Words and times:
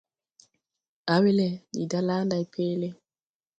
Awelɛ 1.13 1.47
ndi 1.73 1.83
da 1.91 1.99
laa 2.07 2.21
nday 2.25 2.43
peele. 2.53 2.89